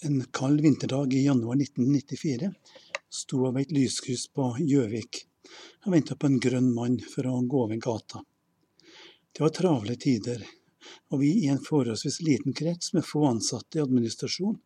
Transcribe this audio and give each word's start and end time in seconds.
En 0.00 0.24
kald 0.30 0.60
vinterdag 0.60 1.14
i 1.14 1.24
januar 1.24 1.56
1994 1.56 2.50
sto 3.10 3.38
jeg 3.46 3.54
ved 3.54 3.62
et 3.62 3.70
lyskryss 3.72 4.26
på 4.28 4.50
Gjøvik 4.60 5.22
og 5.86 5.94
venta 5.94 6.16
på 6.20 6.28
en 6.28 6.40
grønn 6.42 6.66
mann 6.76 6.98
for 7.00 7.28
å 7.30 7.38
gå 7.48 7.62
over 7.64 7.78
gata. 7.80 8.20
Det 9.32 9.40
var 9.40 9.54
travle 9.56 9.94
tider, 9.96 10.42
og 11.08 11.22
vi 11.22 11.30
i 11.40 11.48
en 11.48 11.62
forholdsvis 11.64 12.18
liten 12.26 12.52
krets 12.58 12.92
med 12.92 13.06
få 13.08 13.22
ansatte 13.30 13.78
i 13.78 13.84
administrasjon 13.86 14.58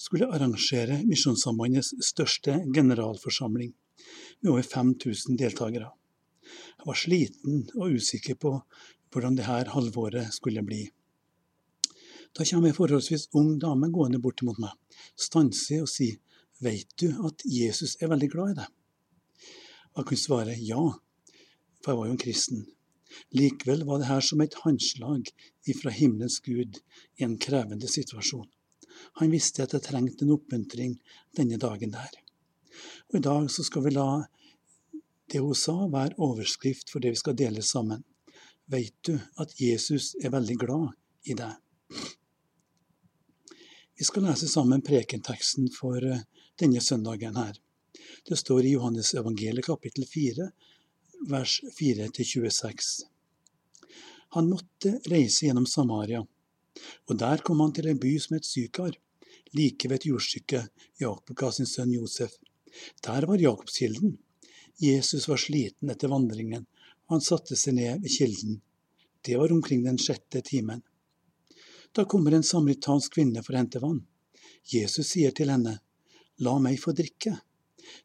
skulle 0.00 0.30
arrangere 0.32 1.02
Misjonssambandets 1.04 1.92
største 2.06 2.62
generalforsamling, 2.72 3.74
med 4.40 4.52
over 4.54 4.64
5000 4.64 5.36
deltakere. 5.42 5.90
Jeg 6.78 6.88
var 6.88 7.02
sliten 7.02 7.66
og 7.76 8.00
usikker 8.00 8.40
på 8.40 8.54
hvordan 9.12 9.36
dette 9.36 9.74
halvåret 9.74 10.32
skulle 10.40 10.64
bli. 10.64 10.86
Da 12.36 12.46
kommer 12.46 12.70
ei 12.70 12.76
forholdsvis 12.76 13.28
ung 13.38 13.56
dame 13.62 13.90
gående 13.90 14.20
bort 14.22 14.42
mot 14.46 14.58
meg, 14.62 14.74
stanser 15.18 15.84
og 15.84 15.90
sier 15.90 16.18
Veit 16.60 16.90
du 17.00 17.08
at 17.26 17.42
Jesus 17.48 17.96
er 18.04 18.10
veldig 18.12 18.28
glad 18.34 18.52
i 18.52 18.58
deg? 18.58 18.68
Jeg 19.96 20.06
kunne 20.06 20.22
svare 20.22 20.56
ja, 20.60 20.82
for 21.80 21.92
jeg 21.92 21.98
var 21.98 22.08
jo 22.08 22.14
en 22.14 22.20
kristen. 22.20 22.66
Likevel 23.34 23.86
var 23.88 24.02
det 24.02 24.10
her 24.10 24.22
som 24.24 24.42
et 24.44 24.58
håndslag 24.62 25.30
ifra 25.72 25.92
himmelens 25.94 26.38
Gud 26.44 26.78
i 27.18 27.24
en 27.26 27.38
krevende 27.40 27.88
situasjon. 27.90 28.46
Han 29.18 29.32
visste 29.32 29.64
at 29.64 29.74
jeg 29.74 29.86
trengte 29.88 30.26
en 30.26 30.34
oppmuntring 30.36 30.98
denne 31.36 31.58
dagen 31.58 31.96
der. 31.96 32.12
Og 33.10 33.18
I 33.18 33.24
dag 33.24 33.48
så 33.50 33.64
skal 33.66 33.86
vi 33.86 33.94
la 33.96 34.06
det 35.32 35.42
hun 35.42 35.56
sa 35.56 35.76
være 35.90 36.18
overskrift 36.18 36.92
for 36.92 37.02
det 37.02 37.14
vi 37.14 37.22
skal 37.22 37.38
dele 37.38 37.64
sammen. 37.66 38.04
Veit 38.70 38.94
du 39.06 39.16
at 39.42 39.56
Jesus 39.58 40.12
er 40.22 40.34
veldig 40.36 40.58
glad 40.60 40.90
i 41.26 41.38
deg? 41.38 41.56
Vi 44.00 44.04
skal 44.04 44.24
lese 44.24 44.48
sammen 44.48 44.80
prekenteksten 44.80 45.66
for 45.76 46.00
eh, 46.08 46.22
denne 46.56 46.80
søndagen 46.80 47.34
her. 47.36 47.58
Det 48.24 48.38
står 48.40 48.64
i 48.64 48.70
Johannes 48.72 49.10
evangeliet 49.20 49.66
kapittel 49.66 50.06
4, 50.08 50.46
vers 51.28 51.58
4-26. 51.76 52.88
Han 54.38 54.48
måtte 54.48 54.94
reise 55.12 55.44
gjennom 55.44 55.68
Samaria, 55.68 56.22
og 57.10 57.20
der 57.20 57.44
kom 57.44 57.60
han 57.60 57.76
til 57.76 57.90
en 57.92 58.00
by 58.00 58.14
som 58.24 58.38
het 58.38 58.48
Sykar, 58.48 58.96
like 59.52 59.92
ved 59.92 60.00
et 60.00 60.08
jordstykke 60.08 60.62
Jakob 61.04 61.36
ga 61.36 61.52
sin 61.52 61.68
sønn 61.68 61.92
Josef. 61.92 62.38
Der 63.04 63.28
var 63.28 63.44
Jakobskilden. 63.44 64.16
Jesus 64.80 65.28
var 65.28 65.44
sliten 65.44 65.92
etter 65.92 66.08
vandringen, 66.08 66.64
og 67.04 67.18
han 67.18 67.28
satte 67.28 67.52
seg 67.52 67.76
ned 67.76 68.00
ved 68.00 68.16
kilden. 68.16 68.62
Det 69.20 69.36
var 69.36 69.52
omkring 69.52 69.84
den 69.84 70.00
sjette 70.00 70.40
timen. 70.40 70.80
Da 71.92 72.04
kommer 72.04 72.32
en 72.32 72.42
samaritansk 72.42 73.14
kvinne 73.14 73.42
for 73.42 73.54
å 73.54 73.60
hente 73.60 73.80
vann. 73.82 74.04
Jesus 74.72 75.10
sier 75.10 75.34
til 75.34 75.50
henne, 75.50 75.80
La 76.40 76.54
meg 76.62 76.78
få 76.80 76.94
drikke. 76.96 77.34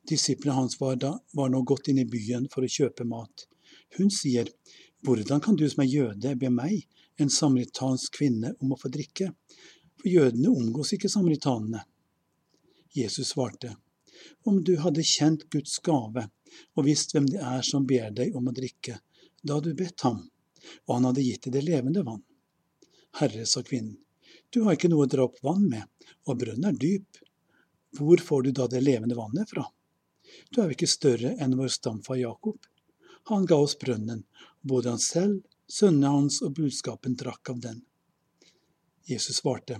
Disiplene 0.10 0.58
hans 0.58 0.80
var, 0.80 0.98
da, 1.00 1.12
var 1.38 1.52
nå 1.54 1.62
gått 1.62 1.92
inn 1.92 2.02
i 2.02 2.08
byen 2.10 2.50
for 2.52 2.66
å 2.66 2.72
kjøpe 2.72 3.06
mat. 3.08 3.46
Hun 3.98 4.12
sier, 4.12 4.50
Hvordan 5.06 5.42
kan 5.42 5.56
du 5.56 5.68
som 5.70 5.84
er 5.84 5.92
jøde 5.92 6.34
be 6.42 6.50
meg, 6.50 6.88
en 7.22 7.30
samaritansk 7.30 8.18
kvinne, 8.18 8.56
om 8.60 8.74
å 8.74 8.80
få 8.82 8.90
drikke? 8.90 9.30
For 10.02 10.10
jødene 10.10 10.50
omgås 10.50 10.96
ikke 10.98 11.12
samaritanene. 11.14 11.86
Jesus 12.98 13.36
svarte, 13.36 13.76
Om 14.44 14.64
du 14.64 14.76
hadde 14.82 15.06
kjent 15.06 15.46
Guds 15.54 15.78
gave 15.86 16.26
og 16.74 16.88
visst 16.88 17.14
hvem 17.14 17.28
det 17.30 17.42
er 17.44 17.62
som 17.68 17.86
ber 17.86 18.10
deg 18.16 18.36
om 18.36 18.50
å 18.50 18.56
drikke, 18.56 18.98
da 19.44 19.60
hadde 19.60 19.76
du 19.76 19.84
bedt 19.84 20.02
ham, 20.08 20.24
og 20.88 20.96
han 20.96 21.12
hadde 21.12 21.26
gitt 21.26 21.46
deg 21.46 21.60
det 21.60 21.68
levende 21.70 22.04
vann. 22.08 22.24
Herre, 23.16 23.46
sa 23.46 23.64
kvinnen, 23.64 23.98
du 24.50 24.62
har 24.66 24.76
ikke 24.76 24.90
noe 24.92 25.06
å 25.06 25.10
dra 25.12 25.24
opp 25.24 25.38
vann 25.44 25.66
med, 25.72 25.84
og 26.28 26.40
brønnen 26.42 26.68
er 26.68 26.80
dyp. 26.80 27.20
Hvor 27.96 28.20
får 28.20 28.44
du 28.44 28.50
da 28.58 28.66
det 28.68 28.82
levende 28.84 29.16
vannet 29.16 29.50
fra? 29.52 29.64
Du 30.52 30.60
er 30.60 30.68
jo 30.68 30.76
ikke 30.76 30.90
større 30.92 31.32
enn 31.40 31.56
vår 31.56 31.72
stamfar 31.72 32.20
Jakob. 32.20 32.58
Han 33.32 33.48
ga 33.48 33.58
oss 33.64 33.78
brønnen, 33.80 34.26
både 34.62 34.92
han 34.92 35.00
selv, 35.00 35.46
sønnene 35.72 36.12
hans 36.12 36.42
og 36.44 36.58
budskapen 36.60 37.16
drakk 37.16 37.54
av 37.54 37.62
den. 37.64 37.80
Jesus 39.08 39.40
svarte, 39.40 39.80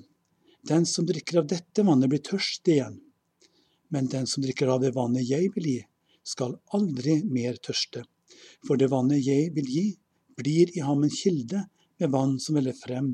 Den 0.64 0.86
som 0.86 1.06
drikker 1.06 1.42
av 1.44 1.52
dette 1.52 1.84
vannet, 1.84 2.10
blir 2.10 2.24
tørst 2.24 2.68
igjen. 2.72 3.02
Men 3.92 4.08
den 4.08 4.32
som 4.32 4.44
drikker 4.44 4.72
av 4.72 4.80
det 4.82 4.94
vannet 4.96 5.28
jeg 5.28 5.52
vil 5.58 5.70
gi, 5.74 5.82
skal 6.24 6.56
aldri 6.74 7.20
mer 7.24 7.60
tørste. 7.60 8.06
For 8.66 8.80
det 8.80 8.90
vannet 8.96 9.28
jeg 9.28 9.52
vil 9.60 9.68
gi, 9.70 9.86
blir 10.40 10.72
i 10.72 10.88
ham 10.88 11.04
en 11.04 11.14
kilde 11.14 11.68
med 12.00 12.16
vann 12.16 12.40
som 12.40 12.56
veller 12.56 12.74
frem 12.80 13.14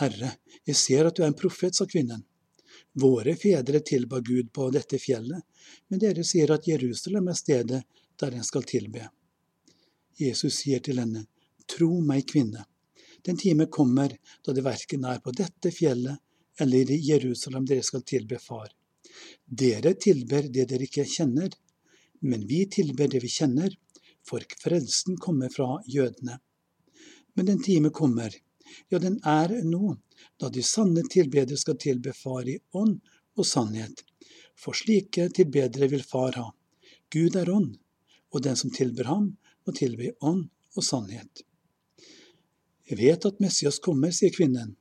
Herre, 0.00 0.36
jeg 0.64 0.76
ser 0.76 1.08
at 1.08 1.16
du 1.16 1.22
er 1.22 1.30
en 1.30 1.38
profet, 1.38 1.74
sa 1.74 1.86
kvinnen. 1.86 2.24
Våre 2.92 3.34
fedre 3.36 3.80
tilba 3.80 4.20
Gud 4.20 4.52
på 4.52 4.68
dette 4.72 4.98
fjellet, 5.00 5.42
men 5.88 6.00
dere 6.00 6.24
sier 6.24 6.52
at 6.52 6.68
Jerusalem 6.68 7.28
er 7.28 7.38
stedet 7.38 7.82
der 8.20 8.36
en 8.36 8.44
skal 8.44 8.64
tilbe. 8.68 9.08
Jesus 10.18 10.62
sier 10.62 10.80
til 10.84 11.00
henne, 11.00 11.26
Tro 11.68 12.00
meg, 12.04 12.26
kvinne, 12.28 12.64
den 13.22 13.36
time 13.38 13.66
kommer 13.66 14.16
da 14.44 14.52
det 14.52 14.64
verken 14.66 15.04
er 15.06 15.20
på 15.22 15.32
dette 15.36 15.70
fjellet 15.70 16.18
eller 16.60 16.90
i 16.90 16.98
Jerusalem 17.06 17.66
dere 17.66 17.84
skal 17.86 18.02
tilbe 18.02 18.38
Far. 18.42 18.72
Dere 19.46 19.94
tilber 19.94 20.48
det 20.48 20.66
dere 20.70 20.88
ikke 20.88 21.06
kjenner, 21.08 21.50
men 22.20 22.46
vi 22.46 22.64
tilber 22.70 23.08
det 23.10 23.22
vi 23.22 23.30
kjenner, 23.30 23.74
for 24.26 24.44
frelsen 24.62 25.16
kommer 25.18 25.50
fra 25.50 25.80
jødene. 25.86 26.38
Men 27.34 27.46
den 27.46 27.62
time 27.62 27.90
kommer, 27.90 28.34
ja, 28.88 28.98
den 28.98 29.18
er 29.24 29.54
nå, 29.66 29.96
da 30.40 30.50
de 30.52 30.62
sanne 30.62 31.04
tilbedere 31.10 31.58
skal 31.60 31.78
tilbe 31.80 32.14
Far 32.16 32.48
i 32.48 32.58
ånd 32.78 32.98
og 33.38 33.46
sannhet. 33.46 34.04
For 34.58 34.76
slike 34.76 35.28
tilbedere 35.36 35.88
vil 35.92 36.04
Far 36.06 36.36
ha. 36.38 36.48
Gud 37.12 37.36
er 37.36 37.50
ånd, 37.50 37.76
og 38.32 38.44
den 38.44 38.56
som 38.56 38.72
tilber 38.72 39.10
ham, 39.10 39.32
må 39.66 39.74
tilbe 39.76 40.08
i 40.08 40.14
ånd 40.20 40.46
og 40.76 40.86
sannhet. 40.86 41.44
Jeg 42.88 42.98
vet 42.98 43.26
at 43.28 43.40
Messias 43.40 43.78
kommer, 43.82 44.12
sier 44.12 44.32
kvinnen. 44.34 44.74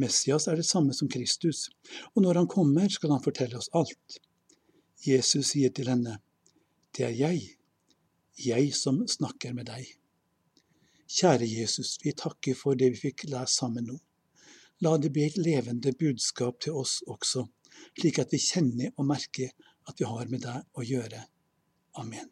Messias 0.00 0.46
er 0.48 0.58
det 0.58 0.66
samme 0.68 0.94
som 0.96 1.08
Kristus, 1.10 1.68
og 2.14 2.24
når 2.24 2.42
han 2.42 2.50
kommer, 2.50 2.88
skal 2.88 3.14
han 3.14 3.24
fortelle 3.24 3.58
oss 3.58 3.70
alt. 3.76 4.20
Jesus 5.04 5.52
sier 5.52 5.72
til 5.72 5.88
henne, 5.90 6.18
Det 6.96 7.04
er 7.06 7.14
jeg, 7.14 7.56
jeg 8.34 8.74
som 8.74 9.04
snakker 9.06 9.54
med 9.54 9.68
deg. 9.70 9.99
Kjære 11.10 11.46
Jesus, 11.48 11.96
vi 12.04 12.12
takker 12.14 12.54
for 12.54 12.78
det 12.78 12.92
vi 12.94 13.00
fikk 13.08 13.24
lære 13.32 13.50
sammen 13.50 13.88
nå. 13.90 13.96
La 14.86 14.92
det 14.96 15.10
bli 15.12 15.24
et 15.26 15.38
levende 15.40 15.92
budskap 15.98 16.60
til 16.62 16.78
oss 16.78 17.00
også, 17.10 17.42
slik 17.98 18.20
at 18.22 18.30
vi 18.30 18.38
kjenner 18.38 18.92
og 18.94 19.08
merker 19.08 19.50
at 19.90 19.98
vi 19.98 20.06
har 20.06 20.30
med 20.30 20.44
deg 20.46 20.78
å 20.78 20.86
gjøre. 20.86 21.24
Amen. 21.98 22.30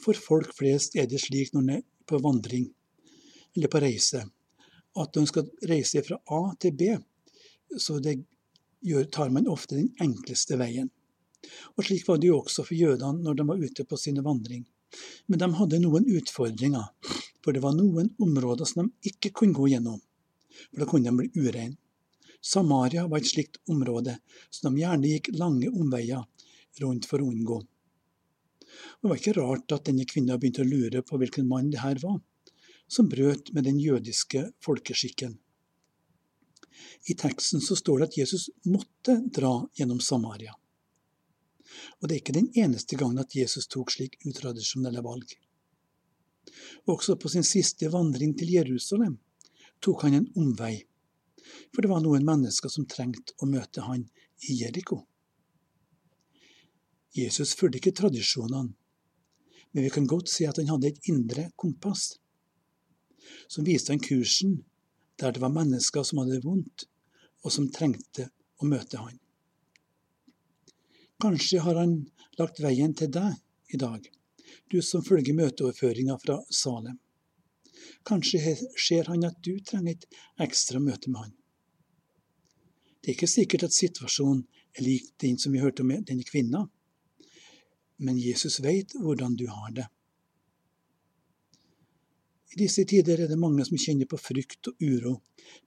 For 0.00 0.16
folk 0.16 0.56
flest 0.56 0.96
er 0.96 1.10
det 1.10 1.20
slik 1.22 1.52
når 1.52 1.68
de 1.68 1.76
er 1.76 1.86
på 2.08 2.20
vandring 2.24 2.70
eller 3.54 3.70
på 3.70 3.84
reise, 3.84 4.24
at 4.24 5.14
når 5.14 5.26
de 5.26 5.30
skal 5.30 5.70
reise 5.70 6.02
fra 6.08 6.18
A 6.32 6.42
til 6.60 6.74
B, 6.74 6.88
så 7.78 8.00
gjør, 8.00 9.04
tar 9.12 9.30
man 9.34 9.50
ofte 9.52 9.76
den 9.76 9.92
enkleste 10.00 10.58
veien. 10.60 10.88
Og 11.76 11.84
Slik 11.84 12.06
var 12.08 12.16
det 12.20 12.30
jo 12.30 12.40
også 12.40 12.64
for 12.64 12.78
jødene 12.78 13.20
når 13.22 13.36
de 13.38 13.46
var 13.50 13.60
ute 13.60 13.84
på 13.84 13.98
sine 14.00 14.24
vandring. 14.24 14.64
Men 15.26 15.40
de 15.40 15.48
hadde 15.58 15.80
noen 15.82 16.08
utfordringer, 16.18 16.90
for 17.44 17.56
det 17.56 17.62
var 17.64 17.76
noen 17.76 18.10
områder 18.22 18.68
som 18.68 18.84
de 18.84 19.12
ikke 19.12 19.32
kunne 19.40 19.56
gå 19.56 19.70
gjennom, 19.72 20.00
for 20.70 20.82
da 20.82 20.88
kunne 20.90 21.10
de 21.10 21.16
bli 21.22 21.46
ureine. 21.46 21.78
Samaria 22.44 23.06
var 23.08 23.22
et 23.22 23.28
slikt 23.30 23.56
område 23.72 24.18
som 24.52 24.74
de 24.74 24.82
gjerne 24.82 25.08
gikk 25.08 25.30
lange 25.38 25.70
omveier 25.72 26.26
rundt 26.82 27.08
for 27.08 27.22
å 27.22 27.28
unngå. 27.30 27.62
Det 29.00 29.08
var 29.08 29.20
ikke 29.20 29.36
rart 29.38 29.72
at 29.72 29.86
denne 29.88 30.04
kvinnen 30.08 30.40
begynte 30.40 30.64
å 30.64 30.68
lure 30.68 31.00
på 31.06 31.20
hvilken 31.20 31.48
mann 31.48 31.70
det 31.72 31.80
her 31.80 32.00
var, 32.02 32.18
som 32.88 33.08
brøt 33.08 33.52
med 33.56 33.64
den 33.64 33.78
jødiske 33.80 34.50
folkeskikken. 34.64 35.38
I 37.08 37.16
teksten 37.16 37.64
så 37.64 37.76
står 37.78 38.00
det 38.02 38.10
at 38.10 38.18
Jesus 38.18 38.48
måtte 38.68 39.16
dra 39.32 39.54
gjennom 39.78 40.00
Samaria. 40.04 40.52
Og 42.00 42.08
det 42.08 42.14
er 42.14 42.22
ikke 42.22 42.36
den 42.36 42.50
eneste 42.58 42.98
gangen 43.00 43.20
at 43.22 43.34
Jesus 43.36 43.68
tok 43.70 43.92
slik 43.94 44.18
utradisjonelle 44.28 45.02
valg. 45.04 45.36
Også 46.90 47.16
på 47.16 47.30
sin 47.32 47.46
siste 47.46 47.88
vandring 47.92 48.34
til 48.38 48.52
Jerusalem 48.56 49.18
tok 49.84 50.06
han 50.06 50.20
en 50.20 50.28
omvei. 50.36 50.84
for 51.74 51.82
det 51.82 51.90
var 51.90 52.00
noen 52.00 52.24
mennesker 52.24 52.70
som 52.72 52.86
trengte 52.88 53.34
å 53.42 53.46
møte 53.46 53.82
han 53.84 54.06
i 54.48 54.54
Jeriko. 54.62 55.02
Jesus 57.12 57.52
fulgte 57.54 57.82
ikke 57.82 57.92
tradisjonene, 58.00 58.72
men 59.72 59.84
vi 59.84 59.90
kan 59.92 60.06
godt 60.08 60.32
si 60.32 60.46
at 60.48 60.56
han 60.56 60.70
hadde 60.72 60.88
et 60.88 61.10
indre 61.12 61.50
kompass 61.60 62.14
som 63.48 63.66
viste 63.66 63.92
han 63.92 64.02
kursen 64.02 64.62
der 65.20 65.34
det 65.34 65.42
var 65.42 65.52
mennesker 65.54 66.02
som 66.02 66.22
hadde 66.22 66.38
det 66.38 66.46
vondt, 66.46 66.86
og 67.44 67.52
som 67.52 67.68
trengte 67.70 68.30
å 68.58 68.66
møte 68.66 68.98
han. 68.98 69.18
Kanskje 71.24 71.58
har 71.58 71.74
han 71.74 71.92
lagt 72.36 72.58
veien 72.60 72.92
til 72.92 73.08
deg 73.08 73.72
i 73.72 73.78
dag, 73.80 74.02
du 74.68 74.82
som 74.84 75.00
følger 75.00 75.32
møteoverføringa 75.38 76.18
fra 76.20 76.34
Salem. 76.52 76.98
Kanskje 78.04 78.52
ser 78.86 79.08
han 79.08 79.22
at 79.24 79.38
du 79.46 79.54
trenger 79.64 79.94
et 79.94 80.18
ekstra 80.44 80.82
møte 80.84 81.08
med 81.08 81.22
han. 81.22 81.30
Det 83.00 83.08
er 83.08 83.16
ikke 83.16 83.28
sikkert 83.32 83.64
at 83.64 83.72
situasjonen 83.72 84.42
er 84.76 84.84
lik 84.84 85.06
den 85.24 85.38
som 85.40 85.56
vi 85.56 85.62
hørte 85.62 85.80
om 85.80 85.94
denne 85.94 86.26
kvinna, 86.28 86.60
men 88.04 88.20
Jesus 88.20 88.58
vet 88.66 88.92
hvordan 88.92 89.38
du 89.40 89.46
har 89.48 89.70
det. 89.78 89.86
I 92.52 92.58
disse 92.66 92.84
tider 92.84 93.22
er 93.24 93.32
det 93.32 93.38
mange 93.40 93.64
som 93.64 93.80
kjenner 93.80 94.10
på 94.12 94.20
frykt 94.20 94.68
og 94.74 94.84
uro, 94.90 95.14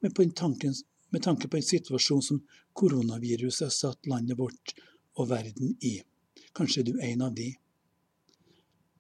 med, 0.05 0.13
på 0.13 0.27
tanken, 0.37 0.77
med 1.09 1.25
tanke 1.25 1.49
på 1.49 1.57
en 1.57 1.67
situasjon 1.71 2.21
som 2.29 2.43
koronaviruset 2.77 3.65
har 3.65 3.73
satt 3.73 4.11
landet 4.13 4.37
vårt 4.37 4.75
og 5.17 5.29
verden 5.31 5.75
i. 5.81 5.97
Kanskje 6.55 6.81
er 6.81 6.87
du 6.87 6.99
en 7.03 7.23
av 7.27 7.35
de. 7.37 7.51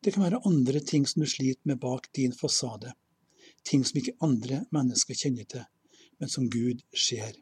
Det 0.03 0.13
kan 0.13 0.23
være 0.23 0.43
andre 0.45 0.79
ting 0.79 1.07
som 1.09 1.23
du 1.23 1.29
sliter 1.29 1.69
med 1.69 1.79
bak 1.81 2.09
din 2.15 2.33
fasade, 2.33 2.93
ting 3.65 3.85
som 3.85 3.97
ikke 3.99 4.17
andre 4.23 4.63
mennesker 4.73 5.17
kjenner 5.17 5.47
til, 5.49 5.65
men 6.19 6.29
som 6.29 6.49
Gud 6.49 6.83
ser. 6.93 7.33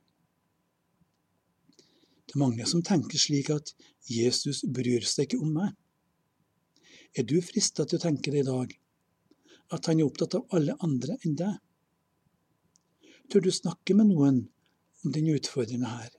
Det 2.25 2.35
er 2.35 2.41
mange 2.41 2.65
som 2.67 2.83
tenker 2.83 3.21
slik 3.21 3.51
at 3.53 3.75
Jesus 4.11 4.63
bryr 4.67 5.05
seg 5.07 5.27
ikke 5.27 5.43
om 5.43 5.53
meg. 5.59 5.75
Er 7.15 7.23
du 7.23 7.37
frista 7.43 7.85
til 7.85 7.99
å 7.99 8.05
tenke 8.07 8.31
det 8.33 8.43
i 8.43 8.47
dag, 8.47 8.73
at 9.71 9.87
han 9.87 9.99
er 9.99 10.09
opptatt 10.09 10.35
av 10.39 10.57
alle 10.57 10.75
andre 10.83 11.15
enn 11.23 11.37
deg? 11.39 11.55
Tør 13.31 13.45
du 13.45 13.51
snakke 13.53 13.95
med 13.97 14.11
noen 14.11 14.43
om 15.03 15.13
denne 15.15 15.37
utfordringa 15.39 15.89
her? 15.89 16.11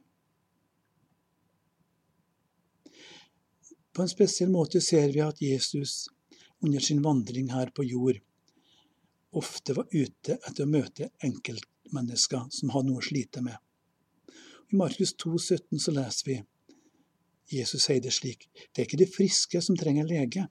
På 3.97 4.03
en 4.03 4.09
spesiell 4.13 4.51
måte 4.53 4.81
ser 4.85 5.09
vi 5.09 5.23
at 5.25 5.39
Jesus 5.41 6.11
under 6.61 6.81
sin 6.85 6.99
vandring 7.03 7.47
her 7.49 7.71
på 7.73 7.85
jord 7.85 8.19
ofte 9.41 9.73
var 9.79 9.89
ute 9.89 10.37
etter 10.37 10.67
å 10.67 10.69
møte 10.69 11.09
enkeltmennesker 11.25 12.51
som 12.59 12.75
hadde 12.75 12.91
noe 12.91 13.01
å 13.01 13.07
slite 13.07 13.41
med. 13.47 13.57
I 14.69 14.77
Markus 14.77 15.15
2, 15.25 15.33
17 15.39 15.81
så 15.81 15.97
leser 15.97 16.29
vi 16.29 16.37
Jesus 17.57 17.87
sier 17.89 18.05
det 18.05 18.13
slik, 18.13 18.49
det 18.53 18.83
er 18.83 18.91
ikke 18.91 19.01
de 19.01 19.09
friske 19.09 19.65
som 19.65 19.81
trenger 19.81 20.13
lege, 20.13 20.45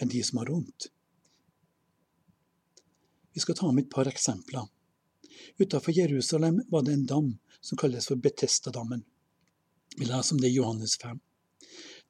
men 0.00 0.12
de 0.16 0.24
som 0.24 0.40
har 0.40 0.54
vondt. 0.54 0.88
Vi 3.36 3.44
skal 3.44 3.60
ta 3.60 3.68
med 3.68 3.84
et 3.84 3.92
par 3.92 4.08
eksempler. 4.08 4.64
Utenfor 5.60 5.92
Jerusalem 5.92 6.62
var 6.72 6.88
det 6.88 6.96
en 6.96 7.06
dam 7.12 7.32
som 7.60 7.76
kalles 7.76 8.08
for 8.08 8.16
Betestadammen. 8.16 9.04
Vi 9.98 10.08
leser 10.08 10.38
om 10.38 10.40
det 10.40 10.54
i 10.54 10.56
Johannes 10.56 10.96
5. 11.04 11.18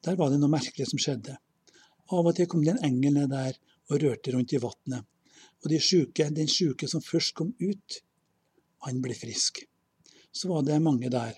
Der 0.05 0.19
var 0.19 0.31
det 0.31 0.39
noe 0.39 0.51
merkelig 0.51 0.89
som 0.89 1.01
skjedde. 1.01 1.37
Av 2.09 2.25
og 2.25 2.35
til 2.35 2.47
kom 2.49 2.63
det 2.65 2.75
en 2.75 2.85
engel 2.91 3.17
ned 3.17 3.33
der 3.33 3.57
og 3.89 4.03
rørte 4.03 4.33
rundt 4.35 4.53
i 4.53 4.61
vannet. 4.61 5.05
Og 5.63 5.71
de 5.71 5.79
syke, 5.83 6.29
den 6.31 6.47
syke 6.47 6.87
som 6.87 7.03
først 7.03 7.35
kom 7.37 7.51
ut, 7.59 7.99
han 8.85 9.01
ble 9.03 9.17
frisk 9.17 9.63
så 10.31 10.47
var 10.47 10.63
det 10.63 10.79
mange 10.79 11.09
der. 11.09 11.33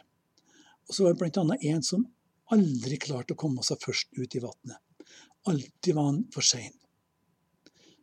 Og 0.88 0.96
så 0.96 1.04
var 1.04 1.16
det 1.16 1.38
annet 1.40 1.66
en 1.72 1.84
som 1.84 2.06
aldri 2.52 2.98
klarte 3.00 3.36
å 3.36 3.40
komme 3.40 3.64
seg 3.64 3.82
først 3.84 4.12
ut 4.18 4.36
i 4.36 4.44
vannet. 4.44 4.78
Alltid 5.48 5.96
var 5.96 6.10
han 6.12 6.24
for 6.34 6.46
sein. 6.46 6.74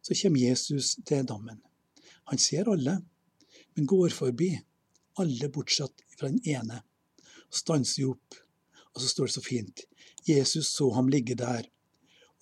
Så 0.02 0.16
kommer 0.22 0.40
Jesus 0.40 0.96
til 1.06 1.26
dammen. 1.26 1.60
Han 2.30 2.40
ser 2.40 2.70
alle, 2.72 2.96
men 3.74 3.86
går 3.86 4.14
forbi 4.14 4.50
alle 5.20 5.50
bortsett 5.52 6.04
fra 6.16 6.30
den 6.32 6.40
ene. 6.48 6.80
Stanser 7.50 8.08
opp, 8.08 8.34
og 8.94 9.02
så 9.02 9.08
står 9.12 9.28
det 9.28 9.36
så 9.36 9.44
fint. 9.44 9.84
Jesus 10.28 10.72
så 10.74 10.90
ham 10.94 11.08
ligge 11.12 11.36
der, 11.38 11.66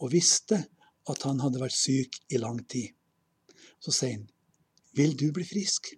og 0.02 0.12
visste 0.12 0.62
at 1.10 1.22
han 1.26 1.40
hadde 1.40 1.60
vært 1.62 1.76
syk 1.76 2.18
i 2.32 2.40
lang 2.42 2.60
tid. 2.68 2.92
Så 3.80 3.94
sier 3.94 4.18
han, 4.18 4.26
vil 4.96 5.14
du 5.18 5.28
bli 5.34 5.44
frisk? 5.46 5.92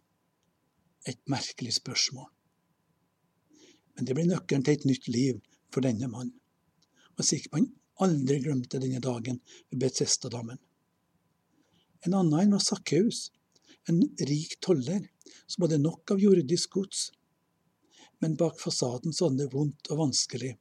Et 1.09 1.21
merkelig 1.31 1.79
spørsmål. 1.79 2.27
Men 3.97 4.07
det 4.07 4.15
ble 4.15 4.27
nøkkelen 4.29 4.65
til 4.67 4.77
et 4.77 4.87
nytt 4.87 5.09
liv 5.11 5.39
for 5.73 5.87
denne 5.87 6.11
mannen. 6.11 6.35
Og 7.17 7.27
sikkert 7.27 7.55
man 7.55 7.71
aldri 8.05 8.39
glemte 8.45 8.81
denne 8.83 9.01
dagen 9.03 9.41
ved 9.71 9.81
Betestadammen. 9.83 10.59
En 12.07 12.15
annen 12.15 12.53
var 12.55 12.63
Sakkeus, 12.63 13.31
en 13.91 14.03
rik 14.29 14.59
toller 14.63 15.09
som 15.47 15.65
hadde 15.65 15.81
nok 15.83 16.13
av 16.15 16.23
jordisk 16.23 16.77
gods. 16.77 17.09
Men 18.23 18.37
bak 18.39 18.61
fasaden 18.61 19.15
så 19.15 19.29
hadde 19.29 19.47
det 19.47 19.55
vondt 19.55 19.91
og 19.91 20.03
vanskelig. 20.05 20.55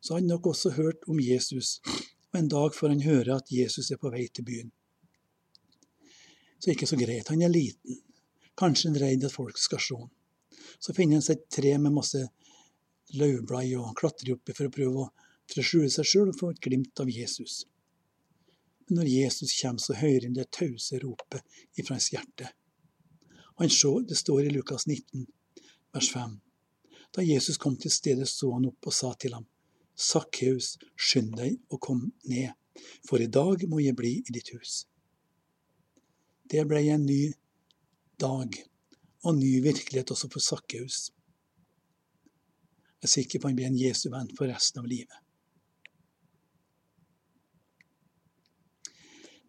Så 0.00 0.16
han 0.16 0.26
nok 0.26 0.46
også 0.46 0.70
hørt 0.76 1.04
om 1.08 1.20
Jesus, 1.20 1.80
og 2.32 2.38
en 2.38 2.48
dag 2.48 2.74
får 2.74 2.94
han 2.94 3.02
høre 3.04 3.36
at 3.36 3.52
Jesus 3.52 3.90
er 3.90 4.00
på 4.00 4.12
vei 4.12 4.26
til 4.28 4.46
byen. 4.48 4.70
Så 6.60 6.72
ikke 6.72 6.88
så 6.88 6.96
greit, 7.00 7.28
han 7.28 7.42
er 7.42 7.52
liten, 7.52 8.00
kanskje 8.58 8.90
han 8.90 9.00
redd 9.00 9.24
at 9.24 9.34
folk 9.34 9.58
skal 9.58 9.80
se 9.80 9.96
ham. 9.96 10.10
Så 10.80 10.94
finner 10.96 11.18
han 11.18 11.24
seg 11.24 11.38
et 11.38 11.48
tre 11.56 11.72
med 11.78 11.94
masse 11.96 12.20
løvblad 13.16 13.74
og 13.80 13.96
klatrer 13.98 14.34
oppi 14.36 14.54
for 14.56 14.68
å 14.68 14.74
prøve 14.74 15.04
å 15.06 15.10
skjule 15.50 15.90
seg 15.92 16.06
sjøl 16.06 16.32
og 16.32 16.38
få 16.38 16.52
et 16.54 16.62
glimt 16.64 17.02
av 17.02 17.10
Jesus. 17.10 17.64
Men 18.86 19.00
når 19.00 19.10
Jesus 19.10 19.54
kommer, 19.60 19.82
så 19.82 19.96
hører 19.98 20.28
han 20.28 20.36
det 20.36 20.50
tause 20.54 21.00
ropet 21.02 21.60
ifra 21.78 21.96
hans 21.96 22.10
hjerte. 22.12 22.52
Han 23.60 23.70
så, 23.70 24.00
Det 24.00 24.16
står 24.16 24.46
i 24.46 24.50
Lukas 24.50 24.86
19, 24.86 25.26
vers 25.92 26.12
5. 26.12 26.40
Da 27.12 27.22
Jesus 27.22 27.58
kom 27.58 27.76
til 27.76 27.90
stedet, 27.90 28.28
så 28.28 28.52
han 28.54 28.66
opp 28.66 28.86
og 28.86 28.94
sa 28.94 29.12
til 29.14 29.34
ham, 29.34 29.46
Sakkeus, 30.00 30.78
skynd 30.96 31.36
deg 31.36 31.58
og 31.68 31.80
kom 31.84 32.06
ned, 32.30 32.54
for 33.04 33.20
i 33.20 33.28
dag 33.28 33.66
må 33.68 33.82
jeg 33.84 33.98
bli 33.98 34.16
i 34.22 34.32
ditt 34.32 34.52
hus. 34.54 34.84
Det 36.50 36.64
ble 36.66 36.80
en 36.90 37.04
ny 37.06 37.22
dag 38.20 38.56
og 39.28 39.36
ny 39.36 39.58
virkelighet 39.62 40.12
også 40.14 40.30
for 40.32 40.42
Sakkeus. 40.42 41.10
Jeg 43.00 43.08
er 43.08 43.12
sikker 43.14 43.40
på 43.40 43.48
han 43.48 43.58
blir 43.58 43.68
en 43.68 43.78
Jesu 43.80 44.08
venn 44.12 44.32
for 44.36 44.48
resten 44.48 44.82
av 44.82 44.88
livet. 44.88 45.20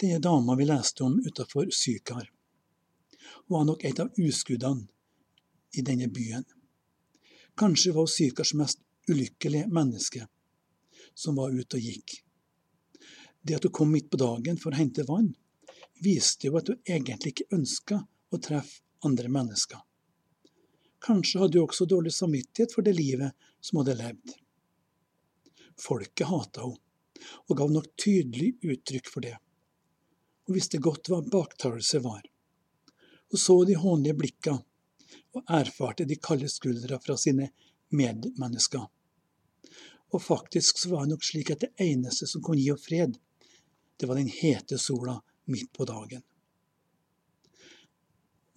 Denne 0.01 0.19
dama 0.23 0.55
vi 0.57 0.65
leste 0.65 1.03
om 1.05 1.19
utafor 1.19 1.71
Sykar, 1.75 2.27
var 3.47 3.65
nok 3.67 3.83
et 3.85 3.99
av 4.01 4.11
uskuddene 4.17 4.87
i 5.77 5.83
denne 5.85 6.07
byen. 6.11 6.45
Kanskje 7.59 7.93
var 7.95 8.07
hun 8.07 8.13
Sykars 8.13 8.53
mest 8.57 8.81
ulykkelige 9.11 9.67
menneske 9.71 10.27
som 11.15 11.35
var 11.35 11.53
ute 11.53 11.77
og 11.77 11.85
gikk. 11.85 12.17
Det 13.41 13.57
at 13.57 13.65
hun 13.67 13.73
kom 13.73 13.91
midt 13.91 14.09
på 14.11 14.19
dagen 14.21 14.59
for 14.61 14.71
å 14.71 14.79
hente 14.79 15.05
vann, 15.07 15.31
viste 16.03 16.49
jo 16.49 16.57
at 16.59 16.69
hun 16.69 16.81
egentlig 16.85 17.33
ikke 17.33 17.57
ønska 17.57 18.01
å 18.31 18.39
treffe 18.41 18.81
andre 19.05 19.29
mennesker. 19.33 19.79
Kanskje 21.01 21.41
hadde 21.41 21.57
hun 21.57 21.67
også 21.67 21.87
dårlig 21.89 22.13
samvittighet 22.13 22.73
for 22.75 22.85
det 22.85 22.93
livet 22.93 23.33
som 23.61 23.81
hadde 23.81 23.97
levd. 23.97 24.33
Folket 25.81 26.29
hata 26.29 26.67
henne, 26.67 26.77
og 27.49 27.57
gav 27.57 27.69
nok 27.69 27.87
tydelig 28.01 28.55
uttrykk 28.65 29.09
for 29.13 29.25
det. 29.25 29.35
Hun 30.45 30.57
visste 30.57 30.81
godt 30.81 31.09
hva 31.09 31.21
baktalelse 31.21 32.01
var. 32.01 32.23
Hun 33.29 33.39
så 33.39 33.55
de 33.65 33.77
hånlige 33.77 34.17
blikka 34.17 34.55
og 35.37 35.53
erfarte 35.59 36.07
de 36.09 36.17
kalde 36.17 36.49
skuldra 36.49 36.97
fra 36.99 37.17
sine 37.17 37.51
medmennesker. 37.93 38.87
Og 40.11 40.21
faktisk 40.21 40.77
så 40.77 40.89
var 40.91 41.05
det 41.05 41.13
nok 41.13 41.23
slik 41.23 41.51
at 41.53 41.63
det 41.63 41.71
eneste 41.79 42.27
som 42.27 42.43
kunne 42.43 42.59
gi 42.59 42.71
henne 42.71 42.83
fred, 42.83 43.15
det 43.97 44.09
var 44.09 44.17
den 44.19 44.31
hete 44.31 44.77
sola 44.81 45.19
midt 45.51 45.71
på 45.73 45.85
dagen. 45.85 46.23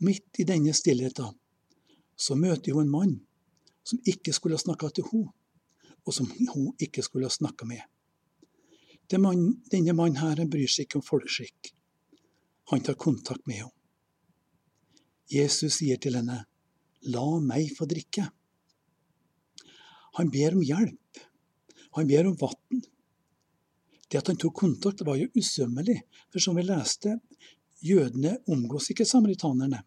Midt 0.02 0.40
i 0.40 0.46
denne 0.48 0.74
stillheten 0.74 1.36
så 2.16 2.36
møter 2.36 2.74
hun 2.74 2.86
en 2.86 2.92
mann 2.92 3.14
som 3.84 4.00
ikke 4.08 4.32
skulle 4.32 4.56
ha 4.56 4.62
snakka 4.62 4.90
til 4.96 5.06
henne, 5.10 5.30
og 6.04 6.12
som 6.12 6.28
hun 6.28 6.72
ikke 6.82 7.02
skulle 7.04 7.28
ha 7.28 7.32
snakka 7.32 7.66
med. 7.68 7.80
Denne 9.08 9.92
mannen 9.92 10.20
her 10.20 10.42
bryr 10.48 10.68
seg 10.68 10.86
ikke 10.86 11.00
om 11.00 11.06
folkeskikk. 11.06 11.70
Han 12.72 12.82
tar 12.84 12.96
kontakt 13.00 13.46
med 13.46 13.62
henne. 13.62 13.72
Jesus 15.30 15.78
sier 15.78 16.00
til 16.00 16.16
henne, 16.18 16.42
la 17.08 17.24
meg 17.40 17.70
få 17.76 17.86
drikke. 17.88 18.26
Han 20.18 20.30
ber 20.32 20.56
om 20.56 20.64
hjelp. 20.64 21.22
Han 21.94 22.08
ber 22.10 22.26
om 22.26 22.36
vann. 22.40 22.82
Det 24.08 24.20
at 24.20 24.28
han 24.30 24.38
tok 24.38 24.56
kontakt, 24.58 25.02
var 25.06 25.18
jo 25.18 25.30
usømmelig, 25.34 26.00
for 26.30 26.42
som 26.42 26.58
vi 26.58 26.66
leste, 26.66 27.18
jødene 27.84 28.38
omgås 28.46 28.90
ikke 28.90 29.06
samaritanerne. 29.06 29.84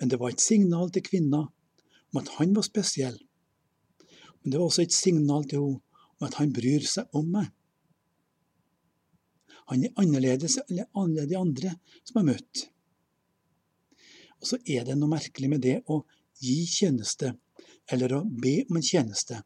men 0.00 0.08
det 0.08 0.16
var 0.16 0.30
et 0.32 0.40
signal 0.40 0.88
til 0.90 1.02
kvinna 1.04 1.42
om 2.10 2.18
at 2.20 2.28
han 2.38 2.54
var 2.56 2.64
spesiell. 2.64 3.18
Men 4.40 4.52
det 4.52 4.58
var 4.58 4.70
også 4.70 4.82
et 4.86 4.96
signal 4.96 5.44
til 5.44 5.60
henne 5.60 5.80
om 6.20 6.26
at 6.26 6.38
han 6.40 6.52
bryr 6.56 6.86
seg 6.88 7.12
om 7.16 7.28
meg. 7.34 7.50
Han 9.68 9.84
er 9.84 10.00
annerledes 10.00 10.56
enn 10.62 10.80
alle 10.96 11.26
de 11.28 11.36
andre 11.36 11.74
som 12.00 12.16
jeg 12.16 12.20
har 12.22 12.28
møtt. 12.30 12.62
Og 14.40 14.48
så 14.48 14.58
er 14.64 14.88
det 14.88 14.96
noe 14.96 15.12
merkelig 15.12 15.50
med 15.52 15.62
det 15.62 15.76
å 15.92 16.00
gi 16.40 16.64
tjeneste, 16.64 17.34
eller 17.92 18.16
å 18.16 18.24
be 18.24 18.62
om 18.70 18.80
en 18.80 18.86
tjeneste. 18.86 19.42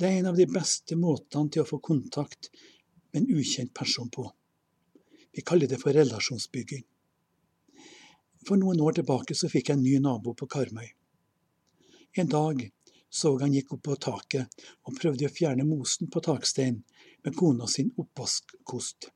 Det 0.00 0.08
er 0.08 0.18
en 0.18 0.26
av 0.30 0.36
de 0.36 0.46
beste 0.48 0.96
måtene 0.96 1.52
til 1.52 1.60
å 1.60 1.68
få 1.68 1.76
kontakt 1.84 2.46
med 3.12 3.18
en 3.18 3.26
ukjent 3.36 3.74
person 3.76 4.08
på. 4.08 4.22
Vi 5.36 5.42
kaller 5.44 5.68
det 5.68 5.76
for 5.82 5.92
relasjonsbygging. 5.92 6.86
For 8.48 8.56
noen 8.56 8.80
år 8.80 8.96
tilbake 8.96 9.34
så 9.36 9.50
fikk 9.52 9.68
jeg 9.68 9.76
en 9.76 9.82
ny 9.84 9.98
nabo 10.00 10.32
på 10.32 10.48
Karmøy. 10.54 10.86
En 12.16 12.30
dag 12.32 12.62
så 13.12 13.34
han 13.42 13.52
gikk 13.52 13.74
opp 13.76 13.82
på 13.90 13.96
taket 14.06 14.64
og 14.88 14.96
prøvde 14.96 15.28
å 15.28 15.34
fjerne 15.34 15.66
mosen 15.68 16.08
på 16.08 16.22
taksteinen 16.24 16.80
med 17.26 17.36
kona 17.36 17.68
sin 17.68 17.92
oppvaskkost. 18.00 19.10